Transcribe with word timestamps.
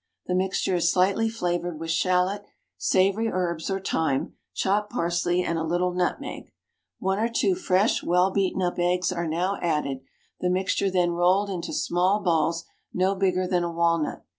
The 0.25 0.33
mixture 0.33 0.73
is 0.77 0.91
slightly 0.91 1.29
flavoured 1.29 1.79
with 1.79 1.91
shallot, 1.91 2.41
savoury 2.75 3.27
herbs 3.27 3.69
or 3.69 3.79
thyme, 3.79 4.33
chopped 4.55 4.89
parsley, 4.91 5.43
and 5.43 5.59
a 5.59 5.63
little 5.63 5.93
nutmeg. 5.93 6.51
One 6.97 7.19
or 7.19 7.29
two 7.29 7.53
fresh 7.53 8.01
well 8.01 8.31
beaten 8.31 8.63
up 8.63 8.79
eggs 8.79 9.11
are 9.11 9.27
now 9.27 9.57
added, 9.61 9.99
the 10.39 10.49
mixture 10.49 10.89
then 10.89 11.11
rolled 11.11 11.51
into 11.51 11.71
small 11.71 12.19
balls 12.19 12.65
no 12.91 13.13
bigger 13.13 13.45
than 13.45 13.63
a 13.63 13.71
walnut. 13.71 14.25